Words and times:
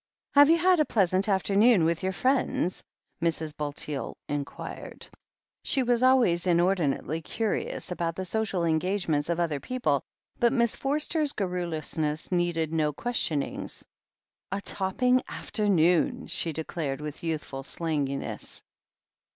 "Have 0.33 0.49
you 0.49 0.57
had 0.57 0.79
a 0.79 0.83
pleasant 0.85 1.29
afternoon 1.29 1.83
with 1.85 2.01
your 2.01 2.11
friends?" 2.11 2.83
Mrs. 3.21 3.55
Bulteel 3.55 4.17
inquired. 4.27 5.05
She 5.63 5.83
was 5.83 6.01
always 6.01 6.47
in 6.47 6.59
ordinately 6.59 7.21
curious 7.21 7.91
about 7.91 8.15
the 8.15 8.25
social 8.25 8.65
engagements 8.65 9.29
of 9.29 9.39
other 9.39 9.59
people, 9.59 10.01
but 10.39 10.53
Miss 10.53 10.75
Forster's 10.75 11.33
garrulousness 11.33 12.31
needed 12.31 12.73
no 12.73 12.93
questionings. 12.93 13.85
"A 14.51 14.59
topping 14.59 15.21
afternoon 15.29 16.21
1" 16.21 16.27
she 16.29 16.51
declared 16.51 16.99
with 16.99 17.21
youthful 17.21 17.61
slanginess. 17.61 18.63